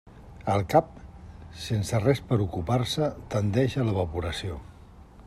El 0.53 0.63
cap, 0.73 0.87
sense 1.65 2.01
res 2.05 2.23
per 2.31 2.39
a 2.39 2.45
ocupar-se, 2.47 3.13
tendeix 3.37 3.77
a 3.83 3.87
l'evaporació. 3.91 4.61